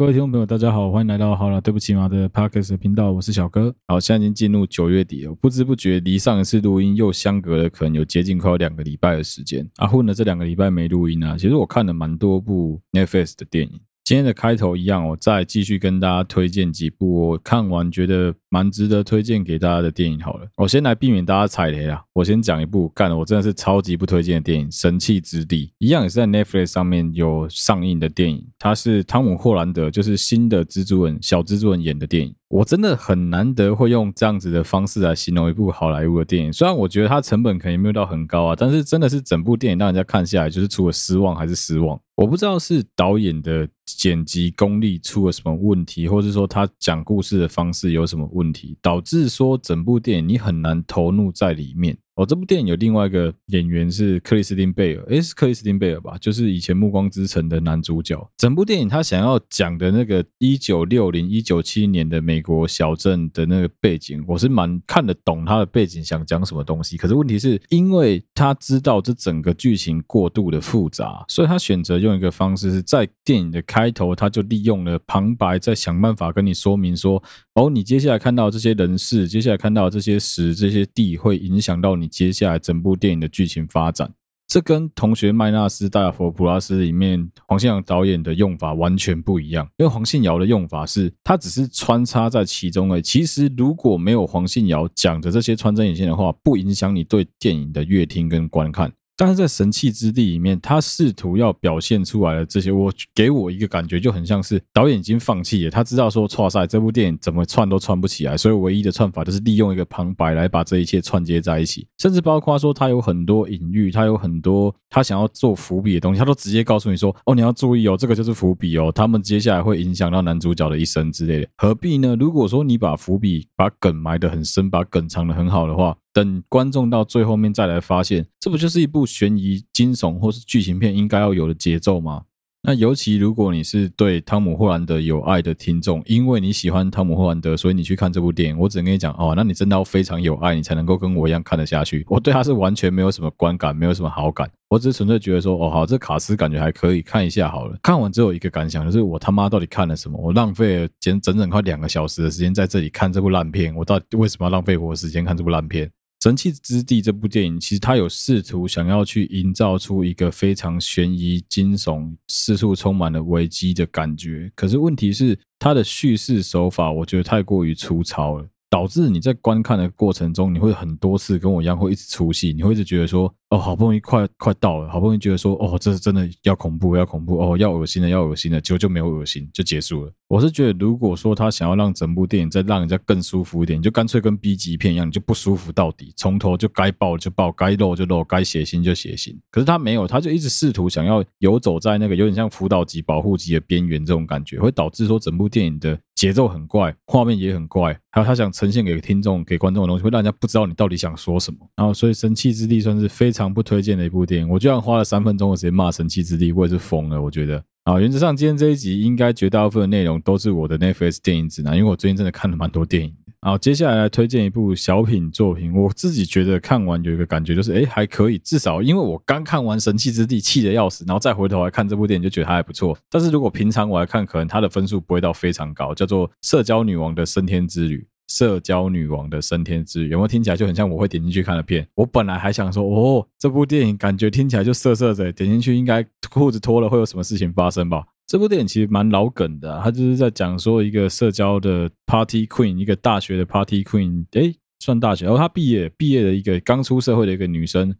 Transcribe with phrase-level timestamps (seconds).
[0.00, 3.74] 各位听众朋友，大家好，欢迎来到好了，对不起嘛的 Parkes 频道，我是小哥。
[3.86, 9.68] 好，现在已经进入九月底了，不知不觉离上一次录音又相隔了可能有接近快要两个礼拜的时间。
[9.76, 13.78] 啊，混了这两个礼拜没录音啊，其实我看了蛮多部 Netflix 的电影。
[14.10, 20.18] 今天的开头一样，我再继续跟大家推荐几部我看完觉得蛮值得推荐给大家的电影。
[20.18, 32.34] 好了，我先来避免大家踩雷啊，我先讲一部干了我真的是超级不推荐的电影《神器之地》，一样也是在 Netflix 上面有上映的电影，它是汤姆·霍兰德，就是新的蜘蛛人小蜘蛛人演的电影。
[32.50, 41.98] 我真的很难得会用这样子的方式来形容一部好莱坞的电影，虽然我觉得它成本可能没有到很高啊，但是真的是整部电影让人家看下来就是除了失望还是失望。
[42.16, 51.96] 我不知道是导演的剪辑功力出了什么问题，或者说他讲故事的方式有什么问题，导致说整部电影你很难投入在里面。
[52.20, 56.18] 哦，这部电影有另外一个演员是克里斯汀贝尔，诶，是克里斯汀贝尔吧？
[56.20, 58.30] 就是以前《暮光之城》的男主角。
[58.36, 66.98] 整部电影他想要讲的那个一九六零、一九七年的美国小镇的那个背景，我是蛮看得懂他的背景想讲什么东西。
[66.98, 77.22] 可是问题是，因为他知道这整个剧情过度的复杂，所以他选择用一个方式是在电影的开头，他就利用了旁白，在想办法跟你说明说，
[77.54, 82.09] 哦，你接下来看到这些人事，接下来看到这些时、这些地，会影响到你。
[82.10, 84.12] 接下来整部电影的剧情发展，
[84.46, 89.64] 这跟《同学麦纳斯·大佛普拉斯》里面黄信尧导演的用法完全不一样。
[89.78, 93.02] 因为黄信尧的用法是，他只是穿插在其中而已。
[93.02, 98.92] 其实如果没有黄信尧讲的这些穿针引线的话，不影响你对电影的阅听跟观看。
[99.20, 105.70] 但是在神器之地里面，他试图要表现出来的这些，我给我一个感觉就很像是导演已经放弃了。
[105.70, 111.86] 他知道说，哇塞，这部电影怎么串都串不起来，所以唯一的串法就是利用一个旁白来把这一切串接在一起。
[111.98, 121.48] 甚至包括说，他有很多隐喻，他有很多他想要做伏笔的东西，他都直接告诉你说，哦，你要注意哦，这个就是伏笔哦，他们接下来会影响到男主角的一生之类的。
[121.58, 122.16] 何必呢？
[122.18, 125.94] 如果说你把伏笔、把梗埋得很深，把梗藏得很好的话。
[126.12, 132.22] 等观众到最后面再来发现，这不就是一部悬疑、惊悚或是剧情片应该要有的节奏吗？
[132.62, 142.04] 那尤其如果你是对汤姆·霍兰德有爱的听众，因为你喜欢汤姆·霍兰德，所以你去看这部电影，我只能跟你讲哦，那你真的要非常有爱，你才能够跟我一样看得下去。
[142.06, 147.78] 我对他是完全没有什么观感，没有什么好感，我只是纯粹觉得说，哦，好，这卡斯感觉还可以，看一下好了。
[147.82, 150.20] 看完之后一个感想就是，我他妈到底看了什么？
[150.20, 155.86] 我浪费了整整整快两个小时的时间在这里看这部烂片，我到底为什么要浪费我的时间看这部烂片？
[156.22, 164.52] 《神器之地》这部电影，其实它有试图想要去营造出一个非常悬疑、惊悚、四处充满了危机的感觉。
[164.54, 168.46] 可是问题是，它的叙事手法，我觉得太过于粗糙了。
[168.68, 180.12] 导致你在观看的过程中，你会很多次跟我一样会一直出戏，你会一直觉得说，哦，好不容易快快到了，好不容易觉得说，哦，这是真的要恐怖，要恐怖，哦，要恶心的，要恶心的，结果就没有恶心，就结束了。
[180.28, 189.36] 我是觉得，如果说他想要让整部电影再让人家更舒服一点，就干脆跟 B 级片一样，你就不舒服到底，从头就该爆就爆，该露就露，该血腥就血腥。
[189.50, 195.98] 可是他没有，他就一直试图想要游走在那个有点像辅导级、保护级的边缘，这种感觉会导致说整部电影的。
[196.16, 201.58] 节奏很怪，画面也很怪，还有他想呈现给听众、给观众的东西，会让人家不知道你到底想说什么。
[201.76, 204.48] 然后，所以《神器之地》算是非常常不推荐的一部电影。
[204.48, 207.20] 我居然花了三分钟的时间骂《神弃之地》，我也是疯了。
[207.20, 213.14] 我觉得，啊，原则上今天这一集应该绝大部分的内容都是我的 Netflix 电影指南，因为我最近真的看了蛮多电影。
[213.42, 215.74] 好，接下来推荐一部小品作品。
[215.74, 218.36] 我自己觉得看完有一个感觉，就是哎，还可以。
[218.36, 222.94] 至少因为我刚看完《神器之地》，气得要死，然后再回头来看这部电影，就觉得它还不错。
[223.08, 225.94] 但是如果平常我来看，可能它的分数不会到非常高。
[225.94, 227.96] 叫做《社交女王的升天之旅》。
[228.30, 231.84] 社交女王的升天之旅有没有听起来就很像我会点进去看的片？
[231.96, 238.04] 我本来还想说，哦，这部电影感觉听起来就色色的，点进去应该裤子脱了会有什么事情发生吧？
[238.28, 247.92] 这部电影其实蛮老梗的，它就是在讲说一个社交的 party queen，一个大学的 party queen，诶，算大学，然后她毕业毕业的一个刚出社会的一个女生，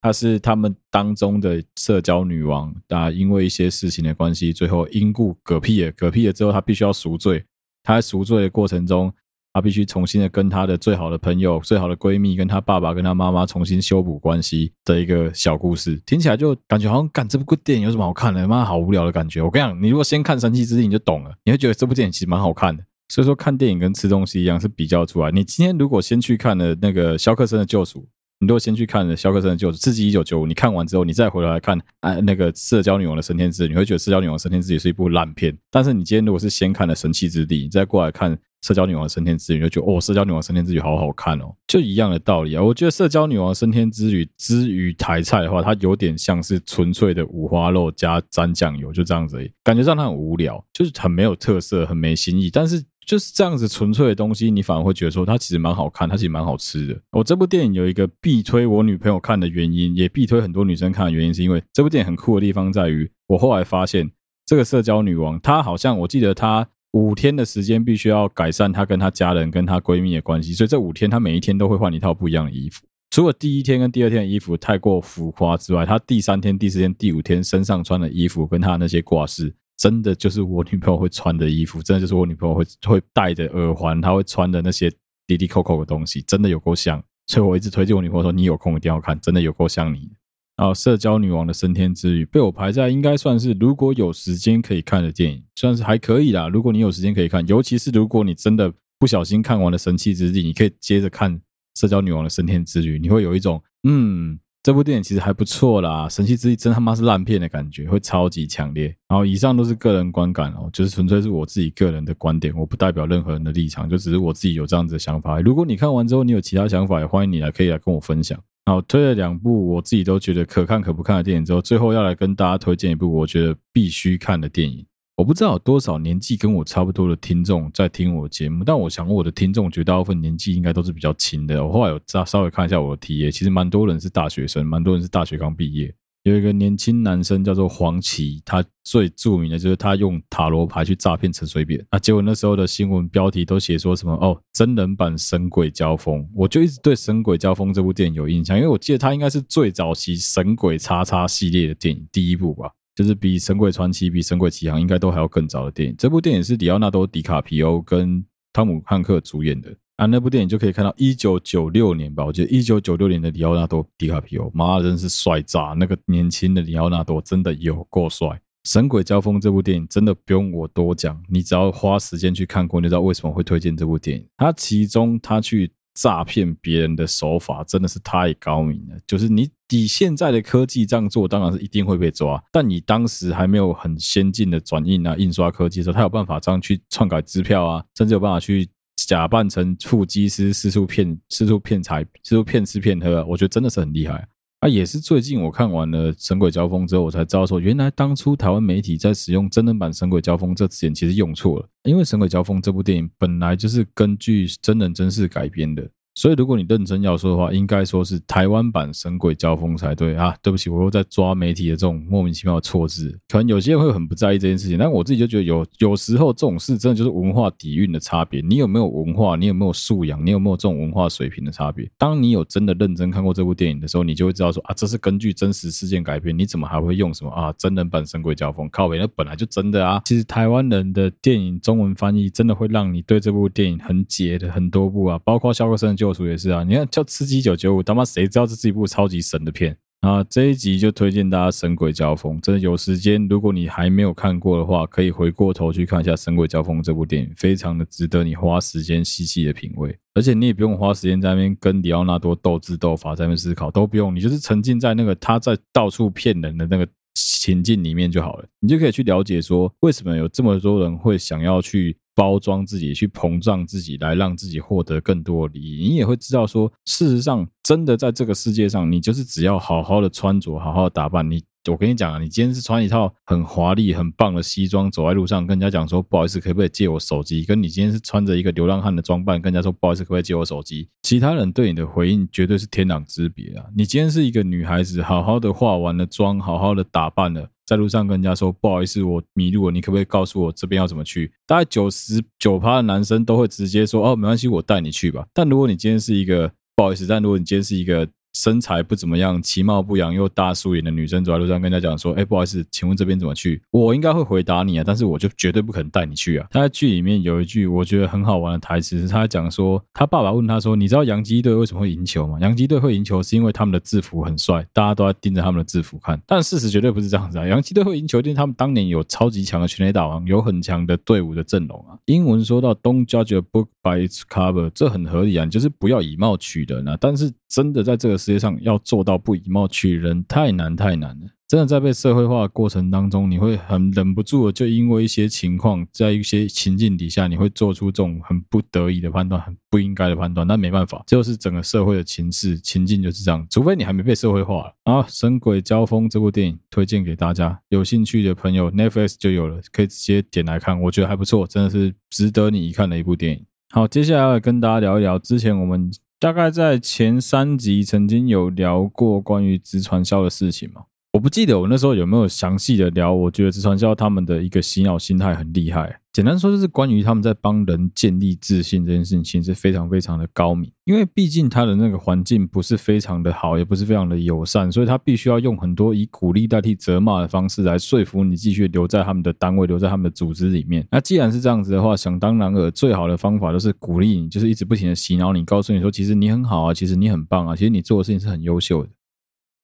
[0.00, 7.44] 她是他们当中的社交女王，啊，因为一些事情的关系，最后因故嗝屁了，嗝屁了之后，她必须要赎罪，
[7.82, 9.12] 她在赎罪的过程中。
[9.54, 18.48] 她必须重新的跟她的最好的朋友、最好的闺蜜，跟她爸爸、跟她妈妈重新修补关系的一个小故事，听起来就感觉好像，干这部电影有什么好看的？
[18.48, 19.40] 妈，好无聊的感觉。
[19.40, 22.82] 我跟你讲，你如果先看《神奇之地》，你就懂了，你会觉得这部电影其实蛮好看的。
[23.08, 25.30] 所以说，看电影跟吃东西一样，是比较出来。
[25.30, 28.08] 你今天如果先去看了那个肖克森的救赎，
[28.40, 35.56] 你如果先去看了肖克森的救赎，刺激一九九五，你看完之后，你再回来看啊那个社交女王的升天之旅，你会觉得社交女王升天之旅是一部烂片。
[35.70, 38.36] 但是你今天如果是先看了《神奇之地》，你再过来看。
[38.64, 42.62] 社交女王升天之旅，就觉得哦，社交女王升天之旅好好看哦，就一样的道理啊。
[42.62, 52.48] 我觉得社交女王升天之旅之于台菜的话，它有点像是纯粹的五花肉加沾酱油，就这样子而已，感觉上它很无聊，就是很没有特色，很没新意。
[52.48, 56.98] 但是就是这样子纯粹的东西，你反而会觉得说它其实蛮好看，它其实蛮好吃的。
[57.10, 64.10] 我这部电影有一个必推我女朋友看的原因，也必推很多女生看的原因，是因为这部电影很酷的地方在于，我后来发现
[64.46, 66.66] 这个社交女王，她好像我记得她。
[66.94, 72.86] 五天的时间必须要改善她跟她家人跟她闺蜜的关系，所以这五天她每一天都会换一套不一样的衣服。
[73.10, 84.88] 除了第一天跟第二天的衣服太过浮夸之外，她第三天、第四天、第五天身上穿的衣服跟她那些挂饰，真的就是我女朋友会穿的衣服，真的就是我女朋友会会戴的耳环，她会穿的那些
[85.26, 87.02] 滴滴扣扣的东西，真的有够像。
[87.26, 90.08] 所以我一直推荐我女朋友说，你有空一定要看，真的有够像你。
[90.56, 96.48] 然后，社交女王的升天之旅被我排在应该算是如果有时间可以看的电影，算是还可以啦。
[96.48, 101.36] 如果你有时间可以看，尤其是如果你真的不小心看完了《神器之地》，你可以接着看
[101.74, 108.86] 《社交女王的升天之旅》，你会有一种嗯，这部电影其实还不错啦，《神器之地》真他妈是烂片的感觉，会超级强烈。
[109.08, 115.40] 然后，以上都是个人观感哦，就是纯粹是我自己个人的观点，我不代表任何人的立场，就只是我自己有这样子的想法。
[115.40, 118.40] 如果你看完之后你有其他想法，也欢迎你来可以来跟我分享。
[118.66, 124.86] 好，推了两部我自己都觉得可看可不看的电影之后，最后要来跟大家推荐一部我觉得必须看的电影。
[125.16, 131.64] 我不知道有多少年纪跟我差不多的听众在听我节目，但我想我的听众绝大部分年纪应该都是比较轻的。
[131.64, 135.94] 我后来有稍稍微看一下我的体验，其实蛮多人是大学生，蛮多人是大学刚毕业。
[136.24, 141.86] 有一个年轻男生叫做黄奇，他最著名的就是他用塔罗牌去诈骗陈水扁。
[141.90, 146.26] 啊，结果那时候的新闻标题都写说什么哦，真人版神鬼交锋。
[146.34, 155.94] 我就一直对神鬼交锋这部电影有印象，因为我记得它应该是最早期神鬼叉叉系列的电影第一部吧，就是比神鬼传奇、比神鬼奇航应该都还要更早的电影。
[155.98, 159.76] 这部电影是里奥纳多·迪卡皮欧跟汤姆·汉克主演的。
[159.96, 165.72] 啊，那部电影就可以看到一九九六年吧，我记得一九九六年的里奥纳多·迪卡皮欧，妈真是帅炸！
[165.78, 168.26] 那个年轻的里奥纳多真的有够帅。
[168.64, 174.26] 《神鬼交锋》这部电影真的不用我多讲，你只要花时间去看过，你就知道为什么会推荐这部电影。
[174.36, 182.42] 他其中他去诈骗别人的手法真的是太高明了，就是你以现在的科技这样做，当然是一定会被抓。
[182.50, 188.68] 但你当时还没有很先进的转印啊、印刷科技的时候，他有办法这样去篡改支票啊，甚至有办法去。
[189.06, 194.26] 假扮成副机师，四处骗、四处骗财、四处骗吃骗喝，我觉得真的是很厉害。
[194.60, 201.68] 啊，也是最近我看完了《神鬼交锋》之后，我才知道说，原来当初台湾媒体在使用真人版《神鬼交锋》这词眼，其实用错了。
[201.82, 205.86] 因为《神鬼交锋》这部电影本来就是根据真人真事改编的。
[206.14, 210.34] 所以，如果你认真要说的话，应该说是台湾版《神鬼交锋》才对啊！
[210.40, 213.18] 对不起，我又在抓媒体的这种莫名其妙的错字。
[213.28, 218.40] 可能有些人会很不在意这件事情，但我自己就觉得有 有时候这种事真的就是文化底蕴的差别。
[218.40, 219.34] 你有没有文化？
[219.36, 220.24] 你有没有素养？
[220.24, 221.90] 你有没有这种文化水平的差别？
[221.98, 226.38] 当你有真的认真看过这部电影的时候，你就会知道说啊，这是根据真实事件改编。
[226.38, 227.52] 你怎么还会用什么啊？
[227.58, 230.00] 真人版《神鬼交锋》靠北，那本来就真的啊！
[230.04, 240.22] 其实台湾人的电影中文翻译真的会让你对这部电影很解的很多部啊，包括肖克森的救赎也是啊，你看叫《刺激一九九五》，他妈谁知道这是一部超级神的片啊？
[240.24, 249.96] 这一集就推荐大家《神鬼交锋》，真的有时间，如果你还没有看过的话，可以回过头去看一下《神鬼交锋》这部电影，非常的值得你花时间细细的品味。
[250.12, 261.96] 而且你也不用花时间在那边跟里奥纳多斗智斗法，在那边思考都不用，你就是沉浸在那个他在到处骗人的那个情境里面就好了，你就可以去了解说，为什么有这么多人会想要去。
[262.14, 265.88] 包装自己，去膨胀自己，来让自己获得更多的利益。
[265.88, 271.42] 你也会知道说，事实上，真的在这个世界上，你就是只要好好的穿着，好好的打扮，你。
[271.66, 277.42] 我跟你讲啊，你今天是穿一套很华丽、很棒的西装，走在路上，跟人家讲说不好意思，可不可以借我手机？
[277.42, 280.86] 跟你今天是穿着一个流浪汉的装扮，跟人家说不好意思，可不可以借我手机？
[281.00, 283.64] 其他人对你的回应绝对是天壤之别啊！
[283.74, 291.32] 你今天是一个女孩子，好好的化完了妆，好好的打扮了，在路上跟人家说不好意思，我迷路了，你可不可以告诉我这边要怎么去？
[291.46, 295.26] 大概九十九趴的男生都会直接说哦，没关系，我带你去吧。
[295.32, 306.46] 但如果你今天是一个不好意思，但如果你今天是一个身材不怎么样，其貌不扬又大素颜的女生走在路上，跟人家讲说：“哎，不好意思，请问这边怎么去？”我应该会回答你啊，但是我就绝对不可能带你去啊。
[306.50, 316.20] 他在剧里面有一句我觉得很好玩的台词，是他讲说，他爸爸问他说：“你知道洋基队为什么会赢球吗？”洋基队会赢球是因为他们的制服很帅，大家都在盯着他们的制服看。
[316.26, 317.46] 但事实绝对不是这样子啊！
[317.46, 321.96] 洋基队会赢球，因为他们当年有超级强的全垒打王，有很强的队伍的阵容啊。
[322.06, 326.96] 英文说到 “Don't judge a book by its cover”，这很合理啊，就是不要以貌取人啊。
[327.00, 331.26] 但是真的在这个世界上要做到不以貌取人，太难太难了。
[331.46, 340.44] 真的在被社会化的过程当中，你会很忍不住的，就因为一些情况，在一些情境底下，你会做出这种很不得已的判断，很不应该的判断。
[340.48, 343.46] 但没办法，就是整个社会的情势情境就是这样。
[343.48, 344.74] 除非你还没被社会化了。
[344.82, 350.80] 啊，《神鬼交锋》这部电影推荐给大家，有兴趣的朋友，Netflix 就有了，可以直接点来看。
[350.80, 353.44] 我觉得还不错，真的是值得你一看的一部电影。
[353.70, 355.90] 好，接下来要跟大家聊一聊，之前我们
[356.24, 360.84] 大概在前三集曾经有聊过关于直传销的事情吗。
[361.14, 366.00] 我不记得我那时候有没有详细的聊，我觉得直传销他们的一个洗脑心态很厉害。
[366.12, 370.68] 简单说就是关于他们在帮人建立自信这件事情，其实是非常非常的高明。
[370.82, 380.84] 因为毕竟他的那个环境不是非常的好，也不是非常的友善，所以他必须要用很多以鼓励代替责骂的方式来说服你继续留在他们的单位，留在他们的组织里面。
[380.90, 388.88] 那既然是这样子的话，想当然尔，最好的方法就是鼓励你，就是一直不停的洗脑你，告诉你说，其实你很好啊，其实你很棒啊，其实你做的事情是很优秀的。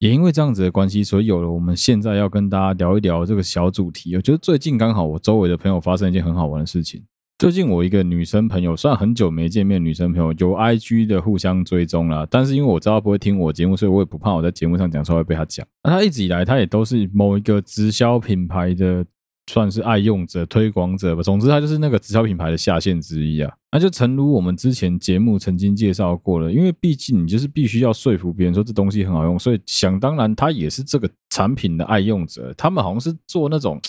[0.01, 4.15] 也因为这样子的关系，所以有了我们现在要跟大家聊一聊这个小主题。
[4.15, 7.03] 我觉得最近刚好我周围的朋友发生一件很好玩的事情。
[7.37, 15.63] 最近我一个女生朋友，虽然很久没见面，女生朋友有 IG 的互相追踪啦，但是因为我知道她不会听我节目，所以我也不怕我在节目上讲出来被她讲。
[15.83, 19.05] 那她一直以来，她也都是某一个直销品牌的。
[19.51, 21.21] 算是爱用者、推广者吧。
[21.21, 23.51] 总之，他就是那个直销品牌的下线之一啊。
[23.71, 32.53] 那就诚如我们之前节目曾经介绍过了，因为毕竟你就是必须要说服别人说这东西很好用，所以想当然，他也是这个产品的爱用者。
[32.57, 33.81] 他们好像是做那种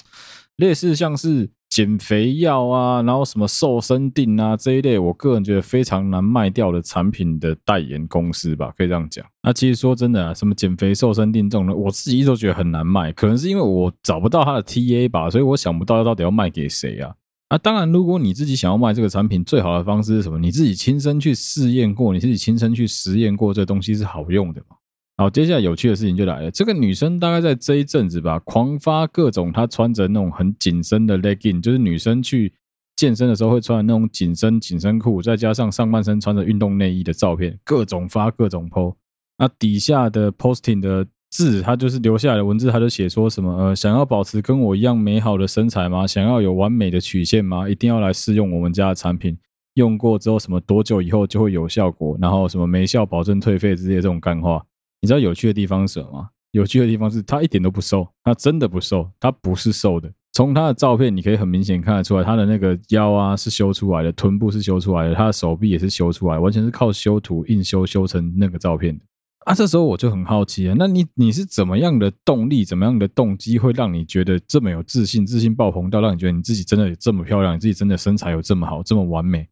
[0.56, 1.48] 类似像是。
[1.72, 9.24] 减肥药啊，然后什么瘦身定啊这一类，我个人觉得非常难卖掉的产品的代言公司吧，可以这样讲。
[9.42, 17.14] 那其实说真的啊，什么减肥瘦身定这种的，我自己一直都觉得很难卖，可能是因为我找不到它的 TA 吧，所以我想不到到底要卖给谁啊。
[17.48, 20.38] 那当然，如果你自己想要卖这个产品，最好的方式是什么？
[20.38, 24.76] 你自己亲身去试验过，你自己亲身去实验过，这东西是好用的嘛。
[25.22, 26.50] 好，接下来有趣的事情就来了。
[26.50, 32.52] 这个女生大概在这一阵子吧，狂发各种她穿着那种很紧身的 legging，就是女生去
[32.96, 38.96] 健身的时候会穿的那种紧身紧身裤，再加上上半身穿着运动内衣的照片，各种发各种 po。
[39.38, 46.04] 那底下的 posting 的字，她就是留下来的文字，她就写说什么呃，想要保持跟我一样美好的身材吗？
[46.04, 47.68] 想要有完美的曲线吗？
[47.68, 49.38] 一定要来试用我们家的产品，
[49.74, 52.18] 用过之后什么多久以后就会有效果？
[52.20, 54.60] 然后什么没效保证退费之类这种干话。
[55.02, 56.28] 你知道有趣的地方是什么？
[56.52, 60.08] 有趣的地方是他一点都不瘦，他真的不瘦，他不是瘦的。
[60.32, 69.04] 从他的照片，你可以很明显看得出来，他的那个腰啊是修出来的，臀部是修出来的，他的手臂也是修出来，完全是靠修图硬修修成那个照片的。
[69.44, 79.48] 啊，这时候我就很好奇啊，那你你是怎么样的动力，怎么样的动机，会让你觉得这么有自信，自信爆棚到让你觉得你自己真的有这么漂亮，你自己真的身材有这么好，这么完美？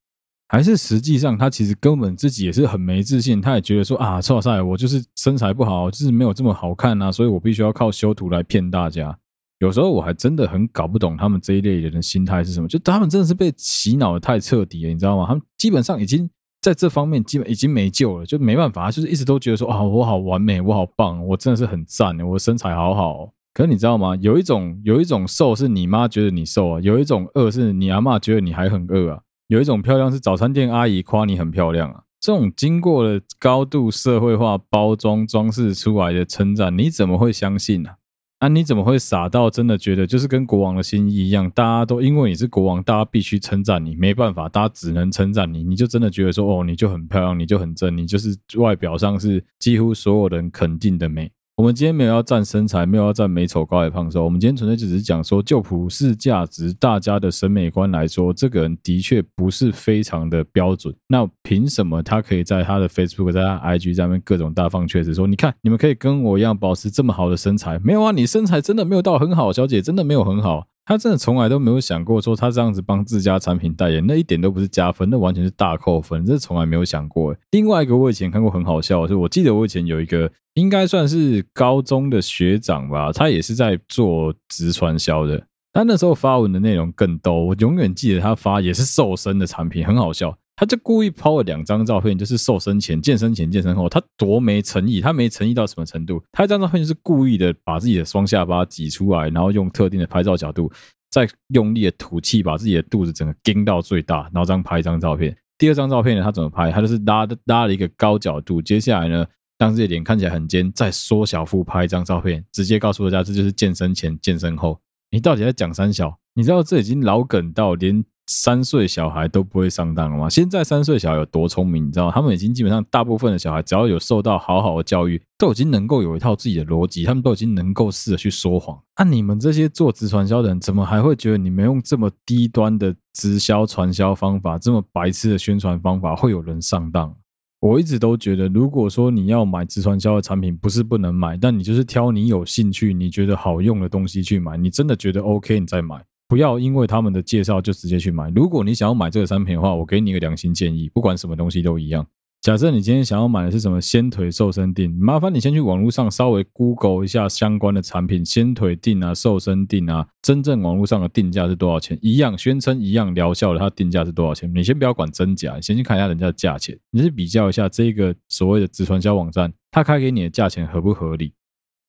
[0.53, 9.17] 还是实际上，他其实根本自己也是很没自信，他也觉得说啊，错赛，我就是身材不好，就是没有这么好看啊，所以我必须要靠修图来骗大家。
[9.61, 15.25] 有时候我还真的很搞不懂他们这一类人的心态是什么，就他们真的是被洗脑的太彻底了，你知道吗？
[15.29, 16.29] 他们基本上已经
[16.61, 23.33] 在这方面基本已经没救了，就没办法，就是一直都觉得说啊，我好完美，我好棒，我真的是很赞，我身材好好。
[23.55, 24.17] 可是你知道吗？
[24.17, 29.21] 有一种有一种瘦是你妈觉得你瘦啊，有一种饿是你阿嬷觉得你还很饿啊。
[29.51, 37.91] 有一种漂亮是早餐店阿姨夸你很漂亮啊，这种经过了高度社会化包装装饰出来的称赞，你怎么会相信呢？
[38.39, 51.29] 啊，你怎么会傻到真的觉得就是跟国王的心意一样，大家都因为你是国王，大家必须称赞你，没办法，大家只能称赞你，你就真的觉得说哦，你就很漂亮，你就很正，你就是外表上是几乎所有人肯定的美。
[51.61, 54.25] 我们今天没有要赞身材，没有要赞美丑高矮胖瘦。
[54.25, 60.95] 我们今天纯粹只是讲说，就普世价值、大家的审美观来说，这个人的确不是非常的标准。
[61.07, 67.79] 那凭什么他可以在他的 Facebook、在他 IG 上面各种大放厥词，说你看你们可以跟我一样保持这么好的身材？
[67.81, 70.67] 没有啊，你身材真的没有到很好，小姐真的没有很好。
[70.91, 77.33] 他真的从来都没有想过说他这样子帮自家产品代言，那一点都不是加分，那完全是大扣分，这从来没有想过。
[77.53, 90.37] 另外一个我以前看过很好笑的是，我记得我以前有一个应该算是高中的学长吧，他也是在做直传销的，他那时候发文的内容更逗，我永远记得他发也是瘦身的产品，很好笑。
[90.61, 96.23] 他就故意抛了两张照片，就是瘦身前、健身前、健身后，他多没诚意，他没诚意到什么程度？
[96.33, 100.71] 他一张照片就是故意的把自己的双下巴挤出来，然后用特定的拍照角度，
[101.11, 105.35] 再用力的吐气，把自己的肚子整个撑到最大，然后这样拍一张照片。
[105.57, 106.71] 第二张照片呢，他怎么拍？
[106.71, 109.25] 他就是拉的拉了一个高角度，接下来呢，
[109.57, 114.79] 让自己脸看起来很尖，再缩小腹拍一张照片，直接告诉大家这就是健身前、健身后。
[115.11, 116.19] 你到底在讲三小？
[116.35, 118.05] 你知道这已经老梗到连。
[118.33, 120.31] 三岁小孩都不会上当了吗？
[120.31, 122.13] 现在三岁小孩有多聪明，你知道吗？
[122.15, 128.81] 他们已经基本上大部分的小孩，只要有受到好好的教育，都已经能够有一套自己的逻辑，他们都已经能够试着去说谎。
[128.97, 137.13] 那、你们这些做直传销的人，怎么还会觉得你们用这么低端的直销传销方法，这么白痴的宣传方法，会有人上当？
[137.59, 144.57] 我一直都觉得，如果说你要买直传销的产品，不是不能买，但你就是挑你有兴趣、你觉得好用的东西去买。
[144.57, 148.31] 你真的觉得 OK，你再买，不要因为他们的介绍就直接去买。
[148.31, 152.07] 如果你想要买这个产品的话，我给你一个良心建议，不管什么东西都一样。
[152.41, 161.99] 假设你今天想要买的是什么纤腿瘦身錠，麻烦你先去网络上稍微 Google 一下相关的产品，纤腿錠啊、瘦身錠啊，真正网络上的定价是多少钱？
[162.01, 164.49] 一样宣称一样疗效的，它定价是多少钱？
[164.55, 171.33] 你先不要管真假，你先去看一下人家的价钱，你是比较一下这个所谓的直传销网站，它开给你的价钱合不合理？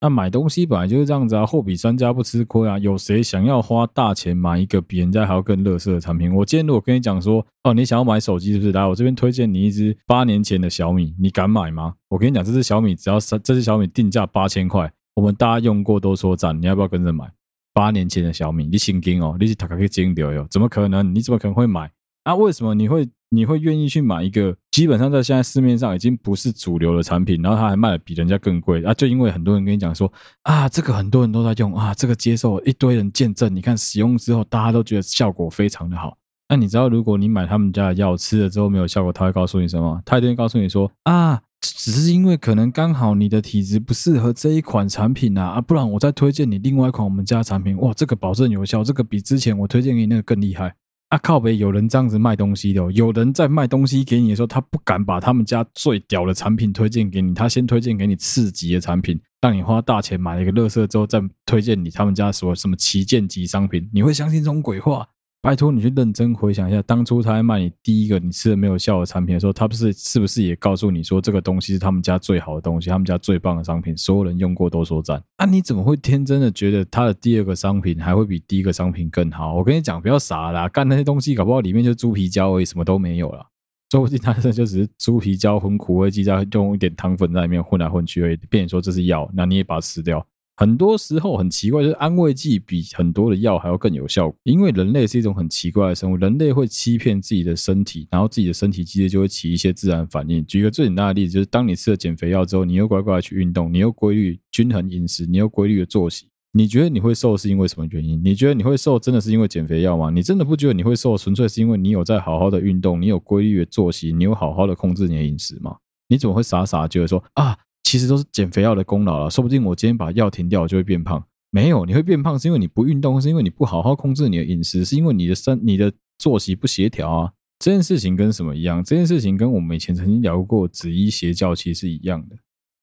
[0.04, 2.76] 那买东西本来就是这样子啊，货比三家不吃亏啊。
[2.80, 6.34] 有谁想要花大钱买一个比人家还要更垃圾的产品？
[6.34, 8.72] 我今天如果跟你讲说，哦，你想要买手机是不是？
[8.72, 11.94] 来，我这边推荐你一支八年前的小米，你敢买吗？
[12.10, 17.32] 我跟你讲，这支小米只要三，这支小米定价八千块，我们大家用过都说赞，你要不要跟着买？
[17.72, 20.48] 八年前的小米，你心惊哦，你是塔卡克金掉哟？
[20.50, 21.14] 怎么可能？
[21.14, 21.92] 你怎么可能会买？
[22.24, 23.08] 啊，为什么你会？
[23.34, 28.94] 你会愿意去买一个基本上在现在市面上已经不是主流的产品，然后它还卖的比人家更贵啊？
[28.94, 30.12] 就因为很多人跟你讲说
[30.44, 36.18] 啊，这个很多人都在用啊，这个接受一堆人见证，你看使用之后大家都觉得效果非常的好。
[36.50, 40.02] 那你知道如果你买他们家的药吃了之后没有效果，他会告诉你什么？
[40.06, 50.76] 他一定会告诉你说啊，只是因为可能刚好你的体质不适合这一款产品啊，啊，不然我再推荐你另外一款我们家的产品，哇，这个保证有效，这个比之前我推荐给你那个更厉害。
[51.12, 65.06] 啊靠北，有人这样子卖东西的，有人在卖东西给你的时候，他不敢把他们家最屌的产品推荐给你，他先推荐给你次级的产品，让你花大钱买了一个乐色之后，再推荐你他们家什么什么旗舰级商品，你会相信这种鬼话？
[65.44, 75.20] 拜托你去认真回想一下，当初他在卖你第一个你吃了没有效的产品的时候，他不是是不是也告诉你说这个东西是他们家最好的东西，他们家最棒的商品，所有人用过都说赞。
[75.38, 79.56] 啊，你怎么会天真的觉得他的第二个商品还会比第一个商品更好？
[79.56, 83.48] 我跟你讲，不要傻啦，干那些东西搞不好里面就猪皮胶而已，什么都没有了。
[83.90, 88.38] 说不定他这就只是猪皮胶混苦味剂，再用一点糖粉在里面混来混去而已。
[88.48, 90.24] 变成说这是药，那你也把它吃掉。
[90.62, 94.38] 很多时候很奇怪，就是安慰剂比很多的药还要更有效果。
[94.44, 100.46] 因为人类是一种很奇怪的生物，人类会欺骗自己的身体，然后自己的身体机制就会起一些自然反应。
[100.46, 108.22] 举一个最简单的例子，就是当你吃了减肥药之后，你又乖乖去运动，你又规律均衡饮食，你又规律的作息，你觉得你会瘦是因为什么原因？
[108.24, 110.12] 你觉得你会瘦真的是因为减肥药吗？
[110.12, 115.76] 你真的不觉得你会瘦，纯粹是因为你有在好好的运动，你有规律的作息，你有好好的控制你的饮食吗？
[116.08, 117.58] 你怎么会傻傻觉得说啊？
[117.92, 121.22] 其实都是减肥药的功劳了，说不定我今天把药停掉，我就会变胖。
[121.50, 127.34] 没有，你会变胖是因为你不运动，是因为你不好好控制你的饮食，是因为你的身、你的作息不协调啊。
[127.60, 128.82] 这件事情跟什么一样？
[128.82, 132.38] 这件事情跟我们以前曾经聊过紫衣邪教其实是一样的。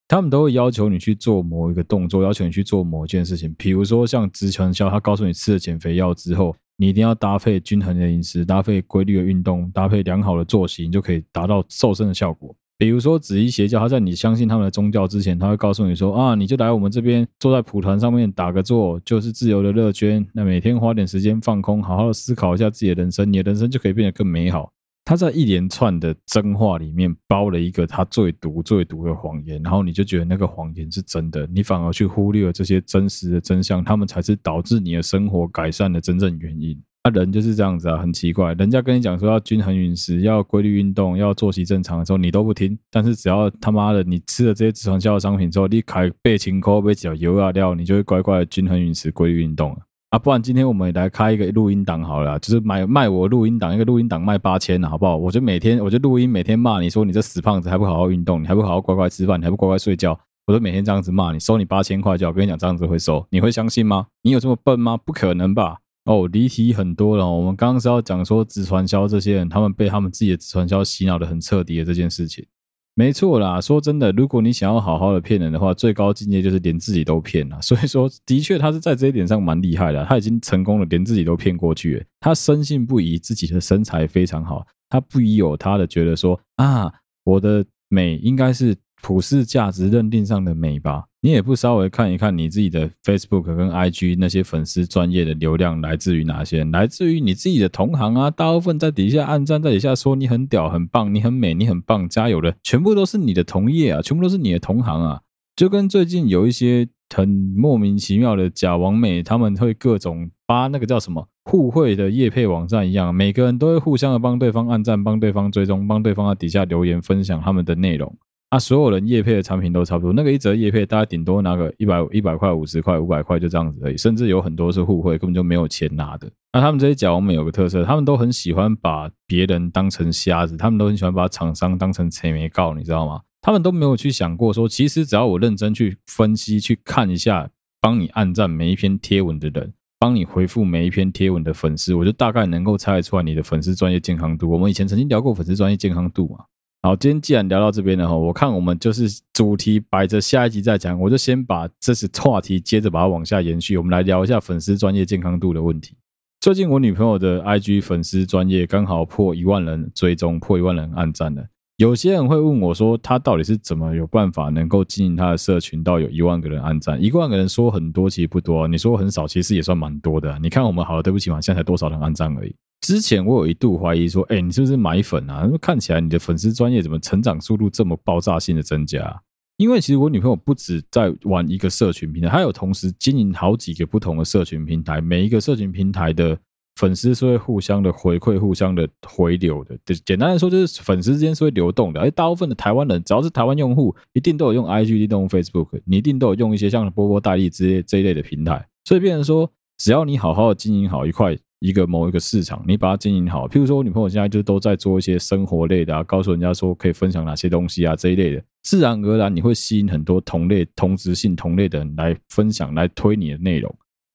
[0.07, 3.55] 他们都会要求你去做某一个动作，要求你去做某一件事情。
[3.57, 12.55] 比如说像直传销，他告诉你吃了减肥药之后，你一定要搭配均衡的饮食，搭配规律的运动，搭配良好的作息，你就可以达到瘦身的效果。
[12.79, 20.25] 比如说紫衣邪教，他在你相信他们的宗教之前，他会告诉你说啊，你就来我们这边坐在蒲团上面打个坐，就是自由的乐捐。
[20.33, 24.71] 那每天花点时间放空，好好的思考一下自己的人生，你的人生就可以变得更美好。
[25.05, 36.81] 他在一连串的真话里面包了一个他最毒最毒的谎言，然后你就觉得那个谎言是真的，你反而去忽略了这些真实的真相，他们才是导致你的生活改善的真正原因。
[37.15, 38.53] 人就是这样子啊，很奇怪。
[38.55, 42.79] 人家跟你讲说要均衡饮食，要规律运动，要作息正常的时候，你都不听。
[42.91, 49.79] 但是只要他妈的你吃了这些直传销的商品之后，你开背清空背几条油啊料，你就会乖乖的均衡饮食、规律运动了
[50.11, 50.19] 啊。
[50.19, 55.17] 不然今天我们来开一个录音档好了，就是买卖我录音档，一个录音档卖八千，好不好？
[55.17, 62.31] 我就每天我就录音，每天骂你说你这死胖子还不好好运动，你还不好好乖乖吃饭，你还不乖乖睡觉，我就每天这样子骂你，收你八千块就好。
[62.31, 64.09] 我跟你讲这样子会收，你会相信吗？
[64.23, 64.97] 你有这么笨吗？
[64.97, 65.79] 不可能吧。
[66.09, 67.31] 哦，离题很多了。
[67.31, 72.47] 我们刚刚是要讲说，直传销这些人，他们被他们自己的直传销洗脑的很彻底的这件事情，
[72.95, 73.61] 没错啦。
[73.61, 77.61] 说真的，如果你想要好好的骗人的话，最高境界就是连自己都骗了。
[77.63, 82.03] 所以说，的确他是在这一点上蛮厉害的，他已经成功了，连自己都骗过去。
[82.21, 86.91] 他深信不疑自己的身材非常好，他不疑有他的觉得说啊，
[87.25, 91.05] 我的美应该是普世价值认定上的美吧。
[91.21, 96.63] 你也不稍微看一看你自己的 Facebook 跟 IG 那些粉丝专业的流量来自于哪些？
[96.65, 105.21] 来自于你自己的同行啊，大部分在底下按赞，在底下说你很屌、很棒、你很美、你很棒、加油的，全部都是你的同业啊，全部都是你的同行啊。
[105.57, 118.17] 就跟最近有一些很莫名其妙的假网美，他们会各种发那个叫什么互惠的业配网站一样，每个人都会互相的帮对方按赞、帮对方追踪、帮对方在底下留言分享他们的内容。
[118.51, 126.31] 啊，所有人叶配的产品都差不多，那个一折叶配大家顶多拿个一百一百块、五十块、五百块就这样子而已，甚至有很多是互惠，根本就没有钱拿的。
[126.55, 133.21] 那他们这些假网美有个特色，他们都很喜欢把别人当成瞎子，他们都很喜欢把厂商当成催眉告，你知道吗？
[133.43, 137.51] 他们都没有去想过说，其实只要我认真去分析、去看一下，
[137.83, 144.49] 帮你按赞每一篇贴文的人，帮你回复每一篇贴文的粉丝，我就大概能够猜得出来你的粉丝专业健康度。
[144.49, 146.47] 我们以前曾经聊过粉丝专业健康度嘛。
[146.81, 155.97] 好，今天既然聊到这边了哈，我看我们就是主题摆着下一集再讲，我就先把这次话题接着把它往下延续，我们来聊一下粉丝专业健康度的问题。
[156.41, 161.47] 最近我女朋友的 IG 粉丝专业刚好破一万人追踪，破一万人按赞了。
[161.79, 167.03] 有些人会问我说，她到底是怎么有办法能够经营她的社群到有一万个人按赞？
[167.03, 170.39] 一万个人说很多，其实不多，你说很少，其实也算蛮多的。
[170.41, 172.55] 你看我们好了，对不起嘛，现在才多少人按赞而已。
[172.89, 175.47] 之前我有一度怀疑说，哎、你是不是买粉啊？
[175.61, 179.23] 看起来你的粉丝专业怎么成长速度这么爆炸性的增加？
[179.59, 186.39] 因为其实我女朋友不止在玩一个社群平台，她有同时经营好几个不同的社群平台，每一个社群平台的
[186.77, 189.79] 粉丝是会互相的回馈、互相的回流的。
[190.07, 192.01] 简单来说，就是粉丝之间是会流动的。
[192.01, 198.67] 而大部分的台湾人，只要是台湾用户，一定都有用 IG，一定都有用 Facebook，你一定都有用一些像波波代理之类这一类的平台。
[198.87, 201.37] 所以变成说，只要你好好的经营好一块。
[201.61, 213.75] 一个某一个市场，你把它经营好，譬如说我女朋友现在就都在做一些生活类的啊，告诉人家说可以分享哪些东西啊这一类的，自然而然你会吸引很多同类、同职性、同类的人来分享、来推你的内容。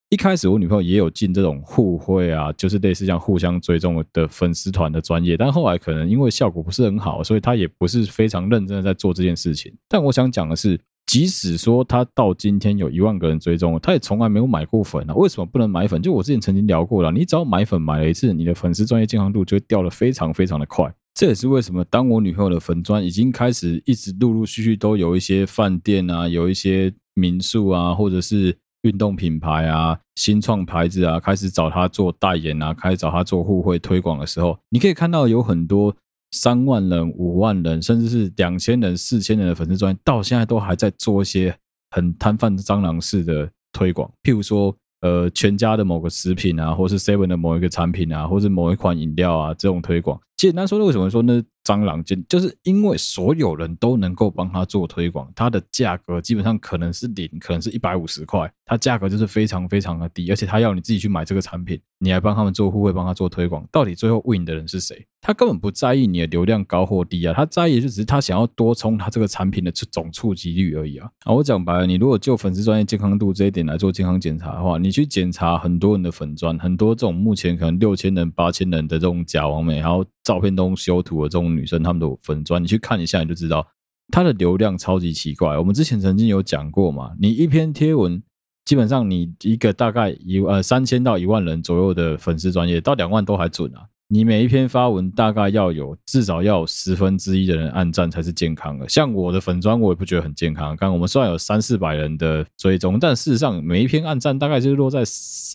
[0.09, 9.73] 一开始我女朋友也有进这种互惠啊，就是类似像互相追踪的粉丝团的专业，但后来可能因为效果不是很好，所以她也不是非常认真的在做这件事情。
[9.89, 10.79] 但我想讲的是。
[11.13, 15.13] 即使说他到今天有一万个人追踪，他也从来没有买过粉啊。
[15.13, 16.01] 为什么不能买粉？
[16.01, 20.91] 就我之前曾经聊过了，你只要买粉买了一次，你的粉丝专业健康度就会掉的非常非常的快。
[21.13, 35.95] 这也是为什么当我女朋友的粉砖已经开始一直陆陆续续都有一些饭店啊，有一些民宿啊，或者是运动品牌啊、新创牌子啊，开始找他做代言啊，开始找他做互惠推广的时候，你可以看到有很多。
[36.33, 41.55] 三万人、五万人，甚至是两千人、四千人的粉丝专业，到现在都还在做一些
[41.91, 50.19] 很摊贩蟑螂式的推广，譬如说，呃，全家的某个食品啊，或是 Seven 的某一个产品啊，或是某一款饮料啊，这种推广。
[50.35, 51.41] 简单说，为什么说呢？
[51.63, 65.07] 蟑螂就就是因为所有人都能够帮他做推广，它的价格基本上可能是零，可能是一百五十块，它价格就是非常非常的低，而且他要你自己去买这个产品，你还帮他们做互惠，帮他做推广，到底最后 win 的人是谁？
[65.21, 71.09] 他根本不在意你的流量高或低啊，他在意就只是他想要多冲他这个产品的总触及率而已啊。
[71.23, 83.67] 啊，我讲白了，你如果就粉丝专业健康度这一点来做健康检查的话，你去检查很多人的粉专，很多这种目前可能六千人、八千人的这种假网美，然后照片都修图的这种女生，她们的粉砖，你去看一下，你就知道
[84.09, 85.57] 她的流量超级奇怪。
[85.57, 88.21] 我们之前曾经有讲过嘛，你一篇贴文，
[88.65, 93.87] 基本上你一个大概一呃三千到一万人左右的粉丝专业，到两万都还准啊。
[94.09, 98.87] 你每一篇发文大概要有至少要有十分之一的人按赞才是健康的。
[98.87, 100.67] 像我的粉砖，我也不觉得很健康。
[100.75, 105.03] 刚刚我们虽然有三四百人的追踪，但事实上每一篇按赞大概就是落在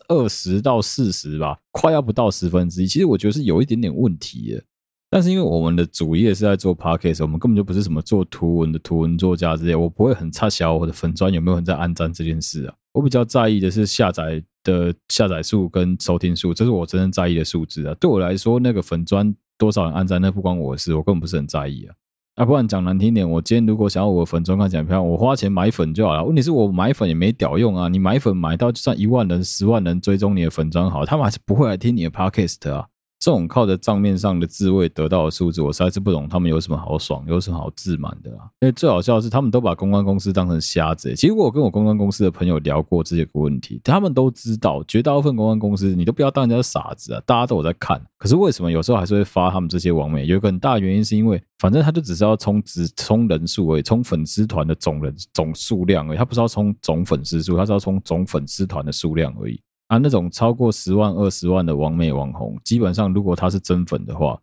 [0.09, 2.87] 二十到四十吧，快要不到十分之一。
[2.87, 4.63] 其实我觉得是有一点点问题的。
[5.11, 12.75] 但是因为我们的主业是在做 podcast，我们根本就不是什么做图文的图文作家之类，我不会很差小我的粉砖有没有人在按赞这件事啊。
[12.93, 17.95] 我比较在意的是下载的下载数跟收听数，这是我真正在意的数字啊。
[17.99, 21.95] 对我来说，那个粉钻多少人按赞，那不关我的事，我根本不是很在意啊。
[22.37, 26.25] 啊，不然讲难听点，我今天如果想要我的粉专看起来漂亮，我花钱买粉就好了。
[26.25, 32.87] 问题是我买粉也没屌用啊，你买粉买到就算一万人、十万人追踪你的粉钻好，他们还是不会来听你的 podcast 啊。
[33.19, 38.49] 这种靠着账面上的自慰得到的数字，我实在是不懂他们有什么好爽，有什么好自满的啦。
[38.61, 41.15] 因为最好笑的是，他们都把公关公司当成瞎子。
[41.17, 48.01] 其实我跟我公关公司的朋友聊过这些个问题，他们都知道，绝大部分公关公司你都不要当人家傻子啊，大家都有在看。
[48.19, 50.25] 可是为什么有时候还是会发他们这些网美？
[50.25, 59.61] 有一个很大的原因是因为，反正他就只是要冲只冲人数而已，冲粉丝团的总人总数量而已，他不是要冲总粉丝数，他是要冲总粉丝团的数量而已。
[59.89, 64.39] 啊，那种超过十万、二十万的网美网红，基本上如果他是真粉的话，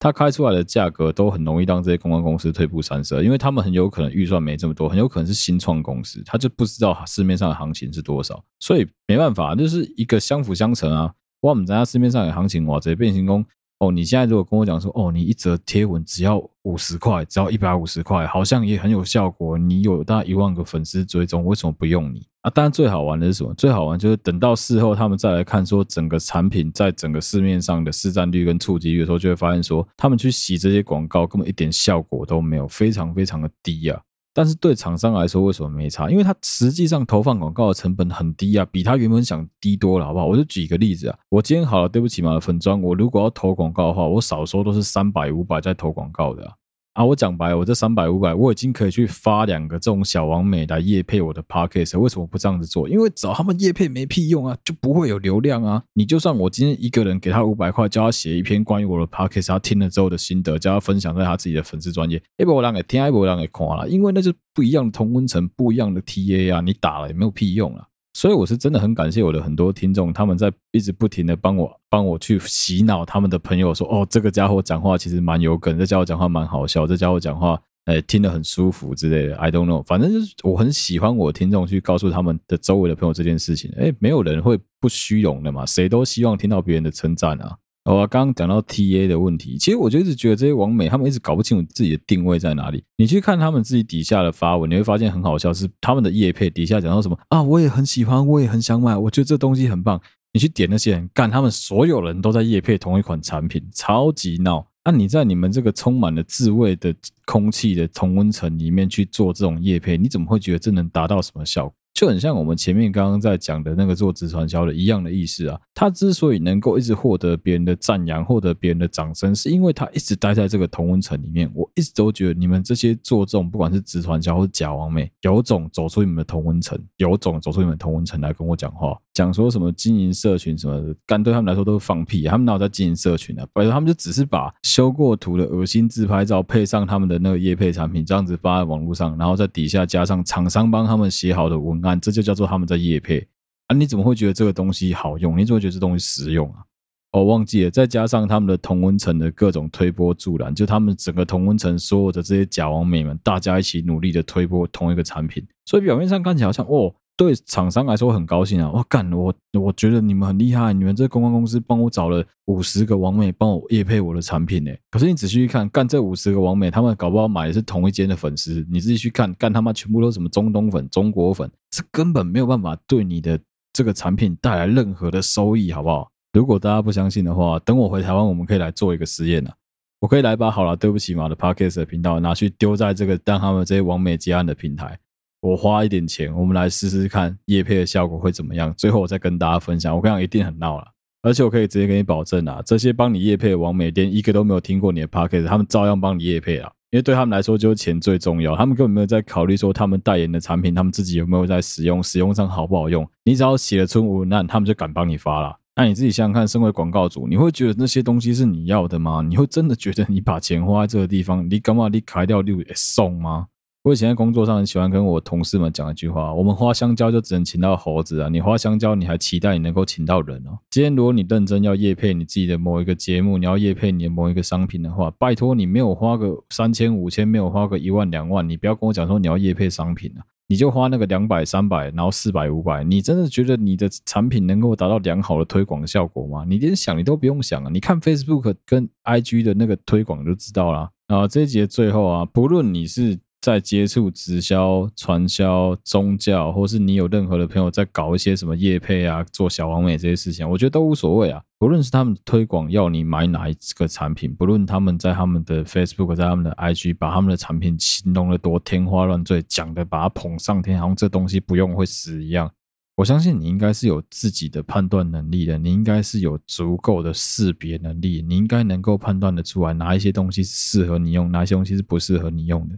[0.00, 11.14] 他开出来的价格都很容易让这些公关公司退步三舍，因为他们很有可能预算没这么多，很有可能是新创公司，他就不知道市面上的行情是多少，所以没办法，就是一个相辅相成啊。
[11.40, 13.44] 我们在市面上的行情哇，这变形工
[13.78, 22.26] 哦，你现在如果跟我讲说哦，你一则贴文只要五十块，只要一百五十块，好像也很有效果，你有大概一万个粉丝追踪，为什么不用你？
[22.48, 22.52] 啊。
[22.54, 23.52] 当然最好玩的是什么？
[23.54, 34.00] 最好玩就是等到事后他们再来看说整个产品在整个市面上的市占率跟触及率的时候，就会发现说他们去洗这些广告根本一点效果都没有，非常非常的低啊。
[34.34, 36.08] 但是对厂商来说，为什么没差？
[36.08, 40.26] 因为他实际上投放广告的成本很低啊，比他原本想低多了，好不好？
[40.26, 46.52] 我就举一个例子啊，我今天好了，对不起嘛，粉专，我如果要投广告的话，我少说都是三百五百在投广告的啊。
[46.98, 52.88] 啊，我讲白，我这三百五百，我已经可以去发两个这种小王美来夜配我的 podcast，为什么不这样子做？
[52.88, 55.80] 因为找他们夜配没屁用啊，就不会有流量啊。
[55.92, 67.86] 你就算我今天一个人给他五百块，叫他写一篇关于我的 podcast，他听了之后的心得，叫他分享在他自己的粉丝专页，一波人给听，一波人给看了，因为那是不一样的同温层，不一样的 TA 啊，你打了也没有屁用啊。
[68.18, 79.36] 所以我是真的很感谢我的很多听众，他们在一直不停的帮我帮我去洗脑他们的朋友说，哦，这个家伙讲话其实蛮有梗，这家伙讲话蛮好笑，这家伙讲话诶听得很舒服之类的。
[79.36, 83.70] I don't know，反正就是我很喜欢我听众去告诉他们的周围的朋友这件事情。
[83.76, 87.56] 诶，没有人会不虚荣的嘛，谁都希望听到别人的称赞啊。
[87.94, 92.84] 我刚刚讲到 TA 的问题，其实我就一直觉得这些网美他们一直搞不清楚自己的定位在哪里。
[92.98, 99.98] 你去看他们自己底下的发文，你会发现很好笑，是他们的业配底下讲到什么啊，我也很喜欢，我也很想买，我觉得这东西很棒。
[100.34, 104.66] 你去点那些人干，他们所有人都在业配同一款产品，超级闹。
[104.84, 111.74] 那你在你们这个充满了自慰的空气的同温层里面去做这种叶配，你怎么会觉得这能达到什么效果？
[111.98, 115.60] 就很像我们前面刚刚在讲的那个做直传销的一样的意思啊。
[115.74, 121.50] 他之所以能够一直获得别人的赞扬，获得别人的掌声，是因为他一直待在这个同温层里面。
[121.52, 132.22] 我一直都觉得你们这些做这种不管是直传销或者假网美，有种走出你们的同温层，有种走出你们同温层来跟我讲话，讲说什么经营社群什么的，干对他们来说都是放屁。
[132.22, 133.42] 他们哪有在经营社群呢？
[133.42, 133.48] 啊？
[133.52, 142.00] 反正他们就只是把修过图的恶心自拍照配上他们的那个业配产品，这样子发在网络上，然后在底下加上厂商帮他们写好的文案。
[142.00, 143.26] 这就叫做他们在业配
[143.66, 143.74] 啊？
[143.74, 145.36] 你怎么会觉得这个东西好用？
[145.36, 146.62] 你怎么会觉得这东西实用啊？
[147.10, 156.94] 哦、忘记了，再加上他们的同温层的各种推波助澜，就他们整个同温层所有的这些假网美们，大家一起努力的推波同一个产品，所以表面上看起来好像哦。
[157.18, 158.70] 对厂商来说很高兴啊！
[158.72, 164.70] 我干，我我觉得你们很厉害，你们这公关公司帮我找了五十个网美帮我业配我的产品呢。
[164.88, 168.64] 可是你仔细去看，干这五十个网美，他们搞不好买的是同一间的粉丝。
[168.70, 173.36] 你自己去看，干他妈全部都是什么中东粉、中国粉，这根本没有办法对你的
[173.72, 176.08] 这个产品带来任何的收益，好不好？
[176.32, 179.52] 如果大家不相信的话，等我回台湾，我们可以来做一个实验啊！
[179.98, 184.96] 我可以来把好了，对不起嘛的 Podcast 的频道拿去丢在这个让他们这些网美接案的平台。
[185.40, 188.74] 我花一点钱，我们来试试看叶配的效果会怎么样。
[188.76, 190.84] 最后我再跟大家分享，我跟你讲一定很闹了，
[191.22, 203.08] 而且我可以直接给你保证啊，这些帮你叶配的网美店一个都没有听过你的 podcast，他们照样帮你叶配啊，因为对他们来说就是钱最重要，他们根本没有在考虑说他们代言的产品，他们自己有没有在使用，使用上好不好用。
[203.24, 205.56] 你只要写了出文案，他们就敢帮你发了。
[205.76, 209.22] 那你自己想想看，身为广告主，你会觉得那些东西是你要的吗？
[209.22, 213.46] 你会真的觉得你把钱花在这个地方，你干嘛你开掉六也送吗？
[213.88, 218.28] 我以前在工作上很喜欢跟我同事们讲一句话：我们花香蕉就只能请到猴子啊！
[218.28, 220.58] 你花香蕉，你还期待你能够请到人哦？
[220.68, 230.20] 今天如果你认真要业配你自己的某一个节目，你要业配你的某一个商品的话，拜托你没有花个三千五千，没有花个一万两万，你不要跟我讲说你要业配商品啊！
[230.48, 236.44] 你就花那个两百三百，然后四百五百，你真的觉得你的产品能够达到良好的推广效果吗？
[236.46, 237.70] 你连想你都不用想啊！
[237.72, 240.90] 你看 Facebook 跟 IG 的那个推广就知道了。
[241.06, 243.18] 啊，这一集的最后啊，不论你是。
[243.40, 251.42] 在接触直销、传销、宗教，或是你有任何的朋友在搞一些什么业配啊、做小王美这些事情，我觉得都无所谓啊。
[251.58, 262.50] 不论是他们推广要你买哪一个产品，不论他们在他们的 Facebook、在他们的 IG 把他们的产品形容的多天花乱坠，讲的把它捧上天，好像这东西不用会死一样。
[262.96, 272.76] 我相信你应该是有自己的判断能力的，你应该是有足够的识别能力，你应该能够判断得出来哪一些东西适合你用，哪些东西是不适合你用的。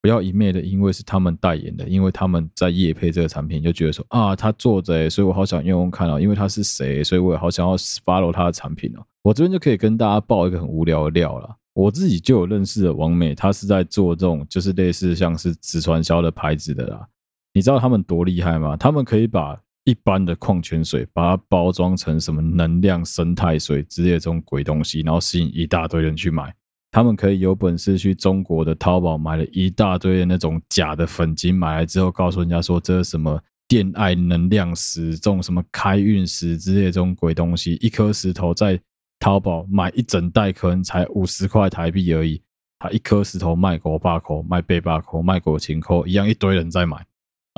[0.00, 9.04] 不要一昧的，因为是他们代言的，因为他们在业配这个产品，就觉得说啊，他做着，所以我好想用用看啊，因为他是谁，所以我也好想要 follow 他的产品哦。
[9.22, 11.56] 我这边就可以跟大家爆一个很无聊的料了。
[11.74, 17.06] 我自己就有认识的王美，他是在做这种就是类似像是直传销的牌子的啦。
[17.52, 18.76] 你知道他们多厉害吗？
[18.76, 26.54] 他们可以把一般的矿泉水，把它包装成什么能量生态水之类的这种鬼东西，然后吸引一大堆人去买。
[26.90, 38.80] 他们可以有本事去中国的淘宝买了一大堆的那种假的粉晶，买来之后告诉人家说这是什么电爱能量石，这种什么开运石之类这种鬼东西，一颗石头在
[39.20, 42.40] 淘宝买一整袋可能才五十块台币而已，
[42.78, 47.04] 他一颗石头卖狗八口，卖贝八口，卖狗情扣一样，一堆人在买。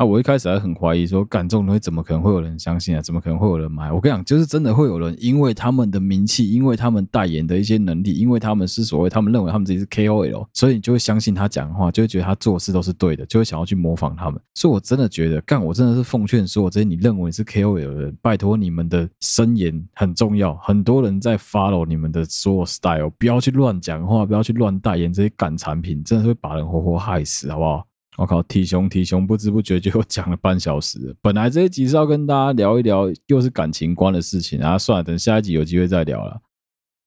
[0.01, 3.03] 啊，我一开始还很怀疑说，干这种东西怎么可能会有人相信啊？
[3.03, 3.93] 怎么可能会有人买？
[3.93, 14.41] 我跟你讲，就是真的会有人，因为他们的名气，因为他们代言的一些能力，因为他们是所谓他们认为他们自己是 KOL，所以你就会相信他讲的话，就会觉得他做事都是对的，就会想要去模仿他们。
[14.55, 27.85] 所以我真的觉得，干，我真的是奉劝说，这些你认为是 KOL 的人，拜托你们的声言很重要，很多人在 follow 你们的所有 style，不要去乱讲话，不要去乱代言这些干产品，真的是会把人活活害死，好不好？
[28.17, 31.15] 我靠，体熊体熊，不知不觉就 讲了半小时。
[31.23, 34.77] 本来这一集是要跟大家聊一聊，又是感情观的事情啊。
[34.77, 36.41] 算了，等下一集有机会再聊了。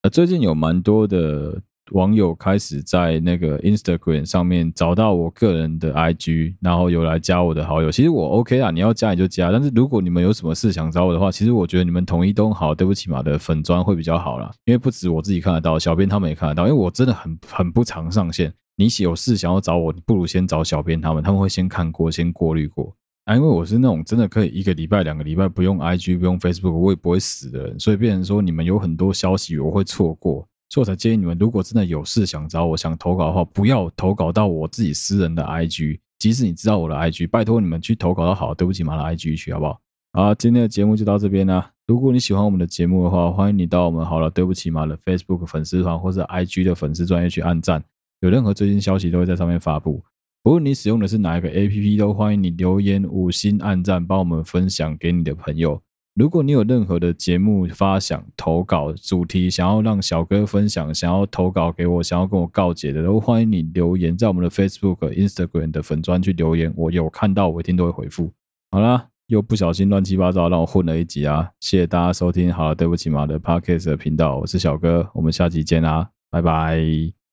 [0.02, 1.60] 呃，最近有蛮多的
[1.92, 7.92] 网友开始在那个 Instagram 上面找到我个人的 IG，然后有来加我的好友。
[7.92, 9.52] 其实我 OK 啊，你要加你就加。
[9.52, 14.50] 但是如果你们有什么事想找我的话，其实我觉得你们统一都好，对不起嘛的粉砖会比较好啦。
[14.64, 16.66] 因为不止我自己看得到，小编他们也看得到。
[16.66, 18.52] 因为我真的很很不常上线。
[18.76, 23.36] 你有事想要找我，你不如先找小编他们，他们会先看过，先过滤过啊。
[23.36, 39.80] 因为我是那种真的可以一个礼拜、两个礼拜不用 IG、不用 Facebook，我也不会死的人，所以变成说你们有很多消息我会错过，所以我才建议你们，如果真的有事想找我、想投稿的话，不要投稿到我自己私人的 IG，即使你知道我的 IG，拜托你们去投稿到好，对不起嘛的 IG 去好不好？
[40.12, 41.70] 好，今天的节目就到这边啦。
[41.86, 47.82] 如果你喜欢我们的节目的话，欢迎你到我们好了，对不起嘛的 Facebook 粉丝团或者 IG 的粉丝专页去按赞。
[48.24, 50.02] 有任何最新消息都会在上面发布。
[50.44, 55.82] 无论你使用的是哪一个 APP，都欢迎你留言、五星按赞，帮我们分享给你的朋友。
[56.14, 66.72] 如果你有任何的节目发想、投稿主题，想要让小哥分享，想要投稿给我，想要跟我告解的，都欢迎你留言在我们的 Facebook、Instagram 的粉专去留言。
[66.76, 68.32] 我有看到，我一定都会回复。
[68.70, 71.50] 好啦，又不小心乱七八糟让我混了一集啊！
[71.60, 72.52] 谢谢大家收听。
[72.52, 77.23] 好了，对不起嘛的 Podcast 的频道，我是小哥，我们下期见啦，拜拜。